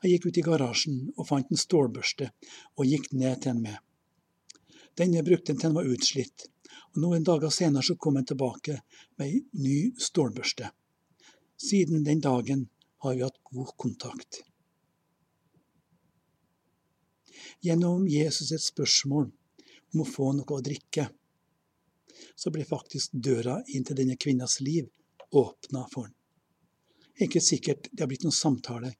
Jeg 0.00 0.14
gikk 0.14 0.30
ut 0.30 0.40
i 0.40 0.46
garasjen 0.48 1.02
og 1.18 1.28
fant 1.28 1.52
en 1.52 1.60
stålbørste 1.60 2.30
og 2.78 2.88
gikk 2.88 3.12
ned 3.12 3.42
til 3.42 3.52
den 3.52 3.60
med. 3.68 3.76
Denne 4.96 5.26
brukte 5.28 5.52
han 5.52 5.60
til 5.60 5.68
den 5.68 5.76
var 5.76 5.92
utslitt, 5.92 6.48
og 6.94 7.02
noen 7.04 7.24
dager 7.26 7.52
senere 7.54 7.86
så 7.86 7.96
kom 7.96 8.18
han 8.18 8.26
tilbake 8.26 8.80
med 9.18 9.26
ei 9.26 9.40
ny 9.62 9.78
stålbørste. 9.98 10.70
Siden 11.60 12.04
den 12.04 12.22
dagen 12.24 12.68
har 13.04 13.14
vi 13.14 13.22
hatt 13.22 13.38
god 13.52 13.74
kontakt. 13.76 14.40
Gjennom 17.60 18.06
Jesus 18.08 18.52
et 18.52 18.64
spørsmål 18.64 19.28
om 19.94 20.02
å 20.02 20.08
få 20.08 20.32
noe 20.36 20.56
å 20.56 20.64
drikke, 20.64 21.08
så 22.36 22.52
ble 22.52 22.64
faktisk 22.68 23.12
døra 23.12 23.58
inn 23.74 23.84
til 23.84 23.98
denne 24.00 24.16
kvinnas 24.20 24.58
liv 24.64 24.88
åpna 25.30 25.84
for 25.92 26.08
ham. 26.08 26.16
Det 27.14 27.26
er 27.26 27.28
ikke 27.28 27.44
sikkert 27.44 27.88
det 27.92 28.00
har 28.00 28.08
blitt 28.08 28.22
noen 28.24 28.32
samtale 28.32 28.94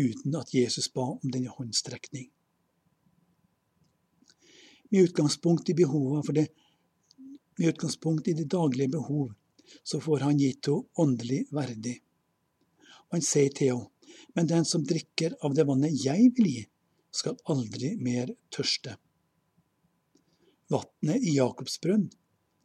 uten 0.00 0.36
at 0.38 0.54
Jesus 0.54 0.88
ba 0.92 1.04
om 1.12 1.32
denne 1.32 1.52
håndstrekning. 1.52 2.30
Med 4.88 5.10
utgangspunkt 5.10 5.68
i 5.68 5.76
behovene 5.76 6.24
for 6.24 6.36
det, 6.36 6.46
med 7.56 7.68
utgangspunkt 7.68 8.28
i 8.28 8.32
de 8.32 8.44
daglige 8.44 8.88
behov, 8.88 9.34
så 9.82 10.00
får 10.00 10.24
han 10.26 10.38
gitt 10.38 10.66
henne 10.66 10.84
åndelig 10.94 11.46
verdig. 11.50 11.96
Han 13.14 13.22
sier 13.22 13.52
til 13.54 13.72
henne, 13.72 13.90
men 14.36 14.48
den 14.48 14.64
som 14.68 14.84
drikker 14.84 15.36
av 15.44 15.54
det 15.56 15.64
vannet 15.68 15.96
jeg 16.04 16.30
vil 16.36 16.48
gi, 16.50 16.62
skal 17.16 17.38
aldri 17.52 17.94
mer 17.96 18.32
tørste. 18.52 18.96
Vatnet 20.72 21.24
i 21.24 21.36
Jakobsbrønn, 21.36 22.08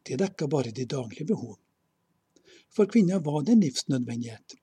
det 0.04 0.18
dekka 0.20 0.48
bare 0.52 0.74
de 0.74 0.84
daglige 0.88 1.28
behov. 1.30 1.56
For 2.72 2.90
kvinner 2.90 3.22
var 3.24 3.44
det 3.46 3.56
en 3.56 3.64
livsnødvendighet, 3.64 4.58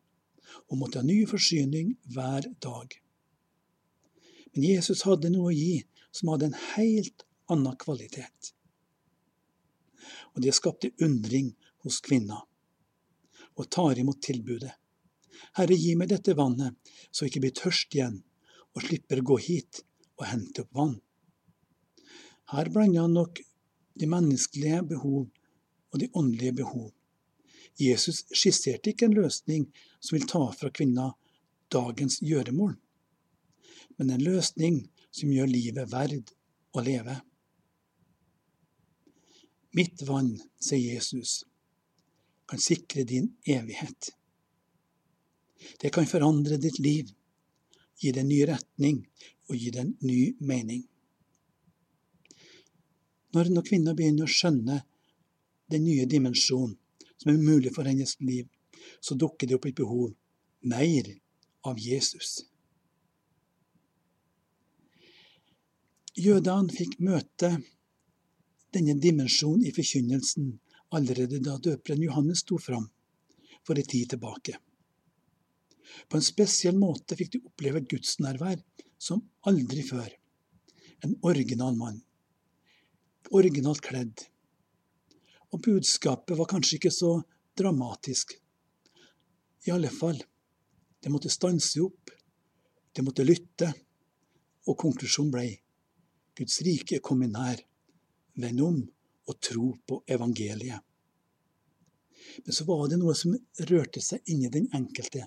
Hun 0.70 0.80
måtte 0.80 1.00
ha 1.00 1.06
ny 1.06 1.26
forsyning 1.30 1.96
hver 2.14 2.46
dag. 2.62 2.94
Men 4.54 4.64
Jesus 4.66 5.04
hadde 5.06 5.30
noe 5.30 5.52
å 5.52 5.56
gi 5.56 5.84
som 6.12 6.32
hadde 6.34 6.50
en 6.50 6.58
helt 6.76 7.26
annen 7.54 7.78
kvalitet. 7.78 8.54
Og 10.36 10.44
det 10.44 10.56
skapte 10.58 10.92
undring 11.06 11.54
hos 11.86 12.00
kvinna, 12.06 12.42
og 13.56 13.70
tar 13.72 14.00
imot 14.00 14.22
tilbudet. 14.24 14.74
Herre, 15.56 15.76
gi 15.76 15.96
meg 15.96 16.12
dette 16.12 16.36
vannet, 16.36 16.76
så 17.12 17.26
jeg 17.26 17.34
ikke 17.34 17.44
blir 17.46 17.56
tørst 17.60 17.96
igjen, 17.96 18.20
og 18.76 18.86
slipper 18.86 19.24
gå 19.26 19.38
hit 19.42 19.84
og 20.20 20.28
hente 20.30 20.66
opp 20.66 20.76
vann. 20.76 20.98
Her 22.50 22.70
blander 22.74 23.06
han 23.06 23.16
nok 23.16 23.42
de 24.00 24.08
menneskelige 24.10 24.82
behov 24.94 25.28
og 25.92 26.02
de 26.02 26.10
åndelige 26.18 26.58
behov. 26.62 26.90
Jesus 27.80 28.26
skisserte 28.34 28.92
ikke 28.92 29.08
en 29.08 29.16
løsning 29.16 29.68
som 30.00 30.18
vil 30.18 30.28
ta 30.28 30.42
fra 30.52 30.72
kvinna 30.74 31.12
dagens 31.72 32.20
gjøremål, 32.26 32.74
men 33.98 34.12
en 34.12 34.24
løsning 34.24 34.82
som 35.12 35.32
gjør 35.32 35.52
livet 35.52 35.92
verd 35.92 36.34
å 36.74 36.84
leve. 36.84 37.20
Mitt 39.72 40.02
vann, 40.02 40.34
sier 40.60 40.94
Jesus, 40.94 41.46
kan 42.50 42.60
sikre 42.60 43.04
din 43.04 43.36
evighet. 43.46 44.16
Det 45.82 45.90
kan 45.94 46.08
forandre 46.08 46.58
ditt 46.58 46.80
liv 46.80 47.12
gi 48.00 48.12
det 48.12 48.24
en 48.24 48.32
ny 48.32 48.40
retning 48.50 49.04
og 49.50 49.56
gi 49.56 49.70
det 49.76 49.84
en 49.84 49.96
ny 50.02 50.22
mening. 50.40 50.86
Når 53.36 53.52
noen 53.54 53.68
kvinner 53.68 53.98
begynner 53.98 54.26
å 54.26 54.34
skjønne 54.34 54.80
den 55.70 55.86
nye 55.86 56.08
dimensjonen 56.10 56.78
som 57.20 57.30
er 57.34 57.38
mulig 57.38 57.74
for 57.76 57.86
hennes 57.86 58.16
liv, 58.24 58.48
så 59.04 59.14
dukker 59.14 59.48
det 59.48 59.60
opp 59.60 59.68
et 59.70 59.78
behov 59.78 60.14
mer 60.66 61.12
av 61.70 61.78
Jesus. 61.78 62.40
Jødene 66.20 66.74
fikk 66.74 66.98
møte 67.06 67.60
denne 68.76 68.96
dimensjonen 69.02 69.66
i 69.66 69.74
forkynnelsen 69.76 70.52
allerede 70.96 71.40
da 71.46 71.58
døperen 71.58 72.04
Johannes 72.04 72.44
sto 72.46 72.58
fram 72.62 72.88
for 73.66 73.78
en 73.78 73.88
tid 73.94 74.10
tilbake. 74.14 74.58
På 76.10 76.18
en 76.18 76.26
spesiell 76.26 76.78
måte 76.78 77.18
fikk 77.18 77.34
de 77.34 77.42
oppleve 77.46 77.82
gudsnærvær 77.92 78.62
som 79.02 79.24
aldri 79.50 79.84
før. 79.86 80.10
En 81.06 81.16
original 81.26 81.78
mann. 81.78 82.02
Originalt 83.36 83.82
kledd. 83.86 84.26
Og 85.54 85.62
budskapet 85.66 86.38
var 86.38 86.50
kanskje 86.50 86.78
ikke 86.78 86.94
så 86.94 87.16
dramatisk. 87.58 88.36
I 89.68 89.74
alle 89.76 89.90
fall, 89.92 90.20
det 91.00 91.12
måtte 91.12 91.32
stanse 91.32 91.82
opp, 91.84 92.12
det 92.94 93.06
måtte 93.06 93.26
lytte, 93.26 93.72
og 94.70 94.78
konklusjonen 94.78 95.34
ble 95.34 95.48
Guds 96.40 96.62
rike 96.64 96.96
er 96.96 97.04
kommet 97.04 97.34
nær. 97.34 97.60
Vend 98.40 98.62
om 98.64 98.80
og 99.30 99.40
tro 99.44 99.74
på 99.88 100.04
evangeliet. 100.08 100.82
Men 102.46 102.56
så 102.56 102.66
var 102.66 102.88
det 102.90 103.00
noe 103.02 103.16
som 103.18 103.36
rørte 103.72 104.02
seg 104.04 104.32
inni 104.32 104.50
den 104.54 104.70
enkelte 104.76 105.26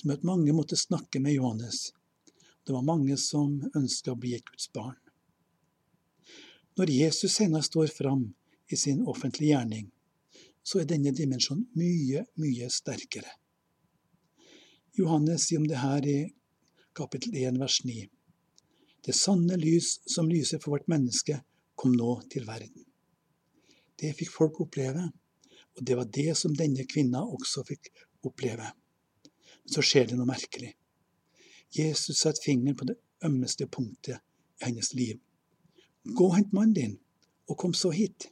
som 0.00 0.10
at 0.10 0.26
mange 0.26 0.52
måtte 0.52 0.76
snakke 0.76 1.20
med 1.20 1.32
Johannes. 1.36 1.92
Det 2.66 2.72
var 2.72 2.82
mange 2.82 3.16
som 3.20 3.56
ønska 3.76 4.12
å 4.12 4.18
bli 4.20 4.34
et 4.36 4.44
Guds 4.44 4.70
barn. 4.72 4.98
Når 6.76 6.90
Jesus 6.90 7.36
senere 7.38 7.62
står 7.62 7.92
fram 7.94 8.26
i 8.66 8.76
sin 8.76 9.04
offentlige 9.06 9.54
gjerning, 9.54 9.90
så 10.64 10.80
er 10.80 10.88
denne 10.90 11.12
dimensjonen 11.14 11.68
mye, 11.78 12.24
mye 12.40 12.70
sterkere. 12.72 13.30
Johannes 14.98 15.46
sier 15.48 15.60
om 15.60 15.68
det 15.68 15.80
her 15.82 16.06
i 16.08 16.18
kapittel 16.96 17.36
1 17.36 17.60
vers 17.60 17.80
9. 17.84 18.08
Det 19.04 19.14
sanne 19.14 19.58
lys 19.60 19.98
som 20.08 20.30
lyser 20.30 20.62
for 20.62 20.74
hvert 20.74 20.88
menneske, 20.88 21.40
kom 21.74 21.94
nå 21.96 22.14
til 22.32 22.46
verden. 22.46 22.86
Det 23.98 24.14
fikk 24.18 24.32
folk 24.34 24.62
oppleve, 24.64 25.08
og 25.74 25.84
det 25.86 25.98
var 25.98 26.08
det 26.10 26.32
som 26.38 26.54
denne 26.54 26.86
kvinna 26.90 27.24
også 27.24 27.64
fikk 27.66 27.90
oppleve 28.24 28.70
så 29.66 29.84
skjer 29.84 30.10
det 30.10 30.18
noe 30.18 30.28
merkelig. 30.28 30.74
Jesus 31.74 32.20
setter 32.20 32.44
fingeren 32.44 32.76
på 32.78 32.88
det 32.88 32.98
ømmeste 33.24 33.66
punktet 33.66 34.20
i 34.60 34.68
hennes 34.68 34.92
liv. 34.94 35.18
Gå 36.04 36.28
og 36.28 36.36
hent 36.36 36.52
mannen 36.56 36.76
din, 36.76 36.96
og 37.48 37.58
kom 37.60 37.74
så 37.76 37.90
hit. 37.94 38.28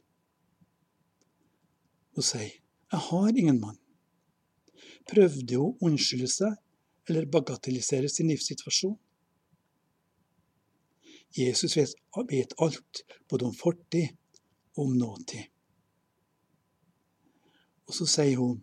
Hun 2.13 2.25
sier, 2.25 2.51
jeg 2.93 3.01
har 3.09 3.31
ingen 3.33 3.59
mann. 3.61 3.79
Prøvde 5.09 5.57
hun 5.57 5.73
å 5.73 5.89
unnskylde 5.89 6.29
seg 6.31 7.09
eller 7.09 7.27
bagatellisere 7.31 8.09
sin 8.11 8.29
livssituasjon? 8.31 8.95
Jesus 11.33 11.77
vet, 11.77 12.53
alt, 12.57 13.03
både 13.29 13.45
om 13.45 13.55
fortid 13.57 14.13
og 14.75 14.85
om 14.85 14.97
nåtid. 14.97 15.49
Og 17.89 17.97
så 17.97 18.07
sier 18.09 18.37
hun, 18.37 18.61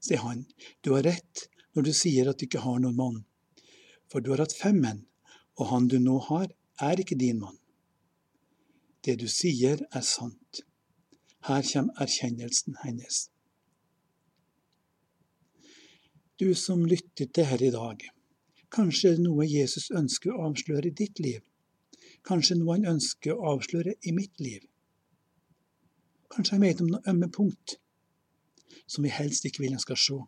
sier 0.00 0.22
han, 0.24 0.44
du 0.80 0.94
har 0.96 1.04
rett 1.06 1.46
når 1.76 1.88
du 1.88 1.92
sier 1.96 2.30
at 2.30 2.40
du 2.40 2.46
ikke 2.46 2.64
har 2.64 2.80
noen 2.80 2.96
mann. 2.96 3.20
For 4.08 4.24
du 4.24 4.32
har 4.32 4.44
hatt 4.44 4.56
fem 4.56 4.78
menn, 4.80 5.04
og 5.60 5.70
han 5.72 5.88
du 5.92 5.98
nå 6.00 6.16
har, 6.30 6.48
er 6.80 7.00
ikke 7.00 7.18
din 7.20 7.42
mann. 7.42 7.58
Det 9.04 9.18
du 9.20 9.28
sier, 9.30 9.84
er 9.92 10.04
sant. 10.04 10.62
Her 11.46 11.62
kommer 11.62 12.02
erkjennelsen 12.02 12.78
hennes. 12.82 13.26
Du 16.40 16.48
som 16.58 16.82
lytter 16.84 17.28
til 17.32 17.46
her 17.48 17.62
i 17.62 17.70
dag, 17.72 18.00
kanskje 18.72 19.12
er 19.12 19.20
det 19.20 19.24
noe 19.24 19.46
Jesus 19.48 19.86
ønsker 19.94 20.34
å 20.34 20.48
avsløre 20.48 20.90
i 20.90 20.96
ditt 20.96 21.20
liv. 21.22 21.44
Kanskje 22.26 22.58
noe 22.58 22.76
han 22.76 22.88
ønsker 22.96 23.34
å 23.34 23.52
avsløre 23.54 23.96
i 24.02 24.14
mitt 24.14 24.40
liv. 24.42 24.64
Kanskje 26.32 26.56
han 26.56 26.64
vet 26.66 26.80
om 26.82 26.88
noen 26.90 27.12
ømme 27.12 27.28
punkt 27.32 27.78
som 28.86 29.06
vi 29.06 29.12
helst 29.14 29.46
ikke 29.46 29.62
vil 29.62 29.76
han 29.76 29.82
skal 29.82 29.98
se 30.00 30.18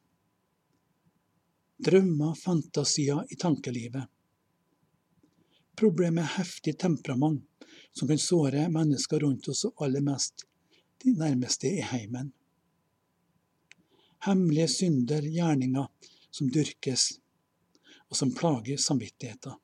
drømmer, 1.78 2.34
fantasier 2.34 3.24
i 3.30 3.36
tankelivet. 3.36 4.04
Problemet 5.78 6.24
er 6.24 6.34
heftig 6.40 6.74
temperament 6.78 7.44
som 7.94 8.08
kan 8.10 8.18
såre 8.18 8.66
mennesker 8.72 9.22
rundt 9.22 9.48
oss, 9.48 9.64
og 9.68 9.84
aller 9.86 10.02
mest 10.02 10.44
de 11.04 11.14
nærmeste 11.14 11.70
i 11.70 11.84
heimen. 11.86 12.32
Hemmelige 14.26 14.68
synder, 14.74 15.22
gjerninger 15.22 15.86
som 16.30 16.50
dyrkes, 16.50 17.12
og 18.10 18.18
som 18.18 18.34
plager 18.34 18.80
samvittigheten. 18.82 19.54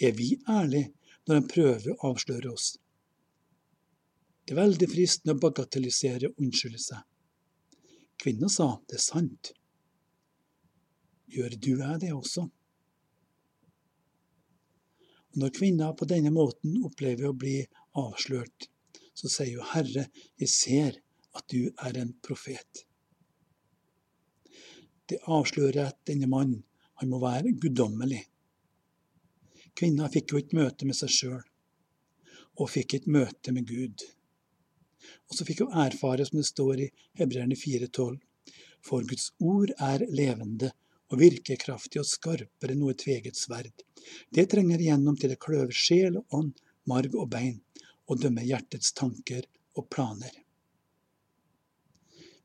Er 0.00 0.12
vi 0.16 0.32
ærlige 0.48 0.92
når 1.28 1.36
en 1.36 1.48
prøver 1.48 1.90
å 1.92 2.12
avsløre 2.12 2.52
oss? 2.52 2.72
Det 4.44 4.54
er 4.56 4.62
veldig 4.62 4.88
fristende 4.90 5.36
å 5.36 5.40
bagatellisere 5.42 6.30
og 6.30 6.40
unnskylde 6.42 6.80
seg. 6.82 7.02
Kvinna 8.20 8.48
sa 8.52 8.72
det 8.88 8.96
er 8.98 9.04
sant. 9.04 9.52
Gjør 11.30 11.54
du 11.56 11.70
jeg 11.76 12.00
det 12.02 12.10
også? 12.16 12.46
Og 15.30 15.38
når 15.38 15.54
kvinner 15.54 15.94
på 15.94 16.08
denne 16.10 16.32
måten 16.34 16.80
opplever 16.88 17.28
å 17.28 17.36
bli 17.36 17.60
avslørt, 18.00 18.66
så 19.14 19.30
sier 19.30 19.60
hun 19.60 19.70
Herre, 19.74 20.08
jeg 20.40 20.50
ser 20.50 20.98
at 21.38 21.46
du 21.52 21.70
er 21.86 22.00
en 22.00 22.10
profet. 22.24 22.86
Det 25.06 25.20
avslører 25.30 25.92
at 25.92 26.00
denne 26.08 26.26
mannen 26.30 26.64
han 27.00 27.10
må 27.12 27.20
være 27.22 27.54
guddommelig. 27.62 28.24
Kvinna 29.76 30.08
fikk 30.12 30.32
jo 30.32 30.40
et 30.40 30.54
møte 30.56 30.88
med 30.88 30.96
seg 30.98 31.12
sjøl, 31.14 31.44
og 32.60 32.72
fikk 32.72 32.96
et 32.98 33.06
møte 33.06 33.52
med 33.56 33.68
Gud. 33.68 34.04
Og 35.30 35.36
så 35.36 35.46
fikk 35.48 35.64
hun 35.64 35.78
erfare, 35.84 36.26
som 36.26 36.40
det 36.40 36.48
står 36.48 36.84
i 36.84 36.90
Hebreerne 37.20 37.56
4,12, 37.56 38.18
for 38.84 39.06
Guds 39.06 39.30
ord 39.38 39.72
er 39.78 40.04
levende 40.08 40.72
og 41.10 41.20
virkekraftig 41.20 42.00
og 42.02 42.08
skarpere 42.08 42.74
enn 42.74 42.82
noe 42.84 42.96
tveget 42.98 43.38
sverd. 43.38 43.84
Det 44.30 44.46
trenger 44.52 44.80
igjennom 44.80 45.16
til 45.18 45.32
det 45.32 45.40
kløver 45.42 45.74
sjel 45.74 46.20
og 46.20 46.36
ånd, 46.38 46.52
marg 46.90 47.16
og 47.16 47.28
bein, 47.32 47.58
og 48.08 48.22
dømmer 48.22 48.46
hjertets 48.46 48.94
tanker 48.96 49.46
og 49.78 49.88
planer. 49.92 50.32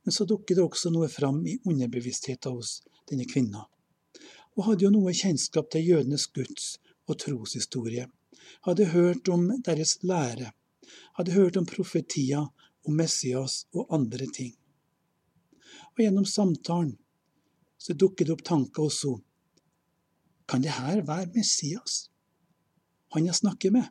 Men 0.05 0.13
så 0.13 0.25
dukker 0.29 0.58
det 0.58 0.65
også 0.65 0.91
noe 0.94 1.08
fram 1.10 1.39
i 1.50 1.58
underbevisstheten 1.65 2.58
hos 2.58 2.82
denne 3.10 3.25
kvinna, 3.29 3.65
Hun 4.55 4.63
hadde 4.63 4.86
jo 4.86 4.89
noe 4.94 5.12
kjennskap 5.12 5.67
til 5.72 5.84
jødenes 5.84 6.29
guds 6.32 6.77
og 7.05 7.19
troshistorie, 7.21 8.07
hadde 8.67 8.91
hørt 8.91 9.29
om 9.29 9.47
deres 9.65 9.97
lære, 10.03 10.51
hadde 11.17 11.35
hørt 11.35 11.57
om 11.57 11.65
profetier 11.69 12.47
om 12.85 12.97
Messias 13.00 13.63
og 13.74 13.93
andre 13.93 14.27
ting. 14.33 14.53
Og 15.95 16.03
gjennom 16.03 16.25
samtalen 16.25 16.95
så 17.77 17.93
dukket 17.93 18.27
det 18.27 18.35
opp 18.35 18.43
tanker 18.45 18.88
hos 18.88 19.03
henne. 19.05 19.24
Kan 20.45 20.62
det 20.62 20.75
her 20.77 21.01
være 21.05 21.31
Messias? 21.33 22.09
Han 23.15 23.25
jeg 23.25 23.38
snakker 23.38 23.74
med? 23.74 23.88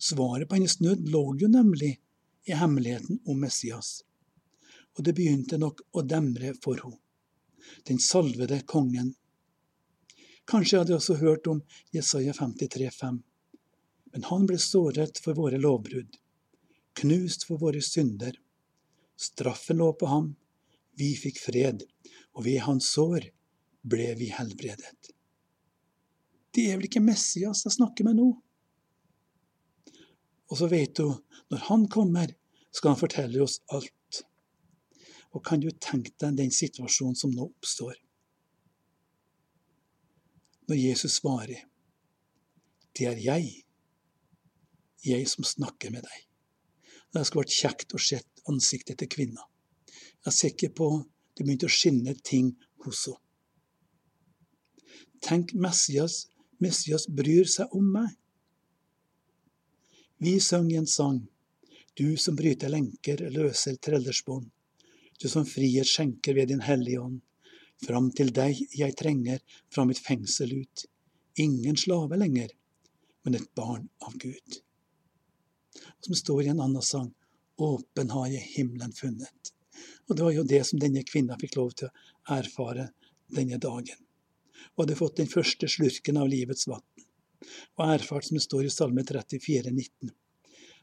Svaret 0.00 0.48
på 0.48 0.56
hennes 0.56 0.78
nød 0.80 1.08
lå 1.12 1.24
jo 1.36 1.48
nemlig 1.52 1.98
i 2.48 2.56
hemmeligheten 2.56 3.18
om 3.28 3.40
Messias, 3.44 4.00
og 4.96 5.04
det 5.04 5.12
begynte 5.18 5.58
nok 5.60 5.82
å 5.92 6.04
demre 6.08 6.54
for 6.64 6.80
henne. 6.80 7.00
Den 7.84 8.00
salvede 8.00 8.62
kongen. 8.66 9.12
Kanskje 10.50 10.80
hadde 10.80 10.90
jeg 10.90 10.98
også 10.98 11.14
hørt 11.20 11.46
om 11.46 11.60
Jesaja 11.94 12.32
53, 12.34 12.88
5. 12.90 13.20
Men 14.10 14.24
han 14.26 14.46
ble 14.50 14.58
såret 14.58 15.20
for 15.22 15.38
våre 15.38 15.60
lovbrudd, 15.62 16.16
knust 16.98 17.46
for 17.46 17.62
våre 17.62 17.82
synder. 17.86 18.34
Straffen 19.14 19.78
lå 19.78 19.92
på 20.00 20.08
ham, 20.10 20.32
vi 20.98 21.12
fikk 21.14 21.38
fred, 21.38 21.84
og 22.34 22.48
ved 22.48 22.64
hans 22.66 22.90
sår 22.96 23.28
ble 23.86 24.10
vi 24.18 24.32
helbredet. 24.34 25.14
Det 26.50 26.66
er 26.66 26.80
vel 26.80 26.88
ikke 26.90 27.04
Messias 27.04 27.62
jeg 27.68 27.76
snakker 27.76 28.08
med 28.08 28.18
nå? 28.18 28.28
Og 30.50 30.58
så 30.58 30.66
vet 30.66 30.98
du, 30.98 31.14
når 31.54 31.66
han 31.70 31.86
kommer, 31.86 32.34
skal 32.74 32.96
han 32.96 32.98
fortelle 32.98 33.42
oss 33.44 33.60
alt. 33.70 34.24
Og 35.30 35.44
kan 35.46 35.62
du 35.62 35.70
tenke 35.70 36.10
deg 36.18 36.42
den 36.42 36.50
situasjonen 36.50 37.14
som 37.14 37.30
nå 37.30 37.46
oppstår? 37.52 37.94
Når 40.70 40.78
Jesus 40.78 41.16
svarer, 41.18 41.64
det 42.94 43.06
er 43.10 43.18
jeg, 43.18 43.46
jeg 45.02 45.24
som 45.26 45.46
snakker 45.46 45.90
med 45.90 46.04
deg. 46.06 46.18
Det 47.10 47.24
skulle 47.26 47.42
vært 47.42 47.56
kjekt 47.56 47.94
å 47.96 47.98
se 47.98 48.20
ansiktet 48.50 49.00
til 49.00 49.10
kvinna. 49.10 49.48
Jeg 49.90 50.30
er 50.30 50.36
sikker 50.36 50.70
på 50.78 50.88
det 51.34 51.42
begynte 51.42 51.66
å 51.66 51.74
skinne 51.74 52.14
ting 52.22 52.52
hos 52.84 53.06
henne. 53.08 53.18
Tenk, 55.20 55.52
Messias, 55.52 56.30
Messias 56.62 57.04
bryr 57.12 57.48
seg 57.50 57.74
om 57.76 57.90
meg. 57.92 58.14
Vi 60.22 60.38
synger 60.40 60.80
en 60.80 60.88
sang, 60.88 61.18
du 61.98 62.16
som 62.16 62.38
bryter 62.38 62.72
lenker, 62.72 63.26
løser 63.34 63.76
trellersbånd, 63.76 64.46
du 65.20 65.26
som 65.28 65.44
frihet 65.44 65.88
skjenker 65.88 66.38
ved 66.38 66.48
din 66.54 66.62
hellige 66.64 67.02
ånd. 67.02 67.18
Fram 67.86 68.10
til 68.16 68.32
deg 68.36 68.58
jeg 68.76 68.96
trenger 68.98 69.40
fra 69.72 69.86
mitt 69.88 70.00
fengsel 70.04 70.52
ut. 70.62 70.84
Ingen 71.40 71.78
slave 71.80 72.18
lenger, 72.20 72.50
men 73.24 73.38
et 73.38 73.48
barn 73.56 73.88
av 74.04 74.16
Gud. 74.20 74.60
Som 76.04 76.18
står 76.18 76.42
i 76.44 76.52
en 76.52 76.60
annen 76.60 76.84
sang, 76.84 77.10
åpen 77.56 78.12
har 78.12 78.28
jeg 78.32 78.52
himmelen 78.56 78.92
funnet. 78.96 79.52
Og 80.08 80.16
det 80.16 80.26
var 80.26 80.34
jo 80.34 80.46
det 80.52 80.62
som 80.68 80.80
denne 80.82 81.04
kvinna 81.06 81.38
fikk 81.40 81.56
lov 81.56 81.72
til 81.78 81.88
å 81.88 82.36
erfare 82.36 82.90
denne 83.32 83.60
dagen. 83.62 84.00
Og 84.74 84.84
hadde 84.84 84.98
fått 84.98 85.20
den 85.22 85.30
første 85.30 85.68
slurken 85.70 86.18
av 86.20 86.28
livets 86.28 86.68
vann. 86.68 86.84
Og 87.78 87.84
erfart, 87.86 88.28
som 88.28 88.36
det 88.36 88.44
står 88.44 88.66
i 88.68 88.72
Salme 88.74 89.04
34, 89.08 89.72
19. 89.72 90.12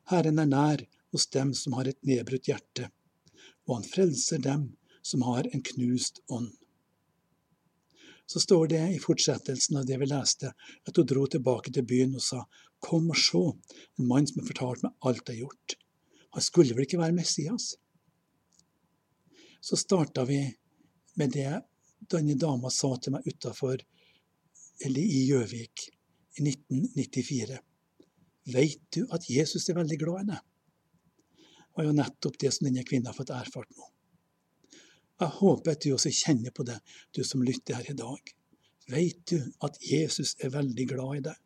Herren 0.10 0.40
er 0.42 0.50
nær 0.50 0.86
hos 1.12 1.28
dem 1.34 1.54
som 1.54 1.76
har 1.78 1.90
et 1.90 2.00
nedbrutt 2.08 2.50
hjerte, 2.50 2.90
og 3.68 3.76
han 3.78 3.90
frelser 3.92 4.42
dem 4.42 4.72
som 5.06 5.26
har 5.28 5.50
en 5.52 5.64
knust 5.74 6.24
ånd. 6.34 6.56
Så 8.28 8.42
står 8.44 8.68
det 8.74 8.84
i 8.92 9.00
fortsettelsen 9.00 9.80
av 9.80 9.88
det 9.88 9.98
vi 10.02 10.08
leste, 10.10 10.52
at 10.52 11.00
hun 11.00 11.08
dro 11.08 11.26
tilbake 11.32 11.72
til 11.74 11.88
byen 11.88 12.16
og 12.20 12.24
sa, 12.24 12.44
Kom 12.84 13.08
og 13.10 13.18
se, 13.18 13.40
en 13.98 14.10
mann 14.10 14.28
som 14.30 14.44
har 14.44 14.50
fortalt 14.52 14.84
meg 14.86 15.08
alt 15.10 15.30
jeg 15.32 15.40
har 15.40 15.48
gjort. 15.48 15.78
Han 16.36 16.44
skulle 16.46 16.76
vel 16.76 16.86
ikke 16.86 17.00
være 17.02 17.16
Messias? 17.16 17.72
så 19.68 19.78
starta 19.78 20.26
vi 20.26 20.56
med 21.14 21.32
det 21.32 21.62
denne 22.12 22.36
dama 22.40 22.70
sa 22.72 22.94
til 23.02 23.16
meg 23.16 23.26
utafor, 23.28 23.82
eller 24.86 25.02
i 25.02 25.24
Gjøvik, 25.28 25.88
i 26.38 26.46
1994. 26.46 27.58
Veit 28.54 28.84
du 28.94 29.02
at 29.12 29.26
Jesus 29.30 29.68
er 29.68 29.80
veldig 29.80 29.98
glad 30.00 30.22
i 30.22 30.30
deg? 30.30 30.46
Det 31.58 31.82
var 31.82 31.90
jo 31.90 31.98
nettopp 31.98 32.38
det 32.42 32.54
som 32.54 32.70
denne 32.70 32.86
kvinnen 32.88 33.10
har 33.10 33.18
fått 33.18 33.34
erfart 33.34 33.74
nå. 33.74 33.90
Jeg 35.18 35.34
håper 35.40 35.74
at 35.74 35.82
du 35.82 35.94
også 35.96 36.14
kjenner 36.14 36.54
på 36.54 36.66
det, 36.68 36.78
du 37.16 37.24
som 37.26 37.42
lytter 37.46 37.80
her 37.80 37.90
i 37.92 37.98
dag. 37.98 38.34
Veit 38.92 39.24
du 39.32 39.40
at 39.66 39.80
Jesus 39.84 40.36
er 40.44 40.54
veldig 40.54 40.86
glad 40.94 41.18
i 41.18 41.24
deg? 41.28 41.40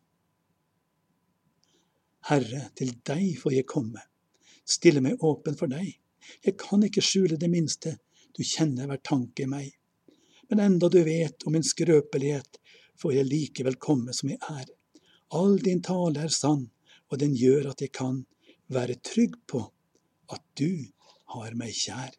Herre, 2.28 2.66
til 2.78 2.92
deg 3.02 3.32
får 3.40 3.56
jeg 3.56 3.66
komme, 3.66 4.02
stille 4.62 5.02
meg 5.02 5.24
åpen 5.26 5.56
for 5.58 5.72
deg. 5.72 5.88
Jeg 6.44 6.54
kan 6.60 6.84
ikke 6.86 7.02
skjule 7.02 7.38
det 7.40 7.50
minste, 7.50 7.96
du 8.36 8.44
kjenner 8.46 8.86
hver 8.86 9.00
tanke 9.02 9.42
i 9.42 9.50
meg. 9.50 9.72
Men 10.52 10.62
enda 10.62 10.90
du 10.92 11.00
vet 11.02 11.42
om 11.48 11.56
min 11.56 11.66
skrøpelighet, 11.66 12.60
får 13.00 13.16
jeg 13.16 13.30
likevel 13.30 13.80
komme 13.82 14.14
som 14.14 14.30
jeg 14.30 14.38
er. 14.52 14.68
All 15.34 15.56
din 15.58 15.82
tale 15.82 16.22
er 16.22 16.32
sann, 16.32 16.68
og 17.10 17.18
den 17.18 17.34
gjør 17.34 17.72
at 17.72 17.82
jeg 17.82 17.90
kan 17.96 18.20
være 18.72 19.00
trygg 19.02 19.40
på 19.48 19.64
at 20.32 20.44
du 20.60 20.92
har 21.34 21.56
meg 21.58 21.74
kjær. 21.74 22.12